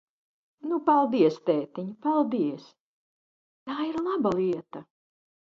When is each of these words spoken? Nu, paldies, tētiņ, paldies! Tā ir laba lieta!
Nu, 0.69 0.77
paldies, 0.87 1.37
tētiņ, 1.49 1.91
paldies! 2.07 2.65
Tā 3.71 3.79
ir 3.91 4.01
laba 4.09 4.35
lieta! 4.43 4.85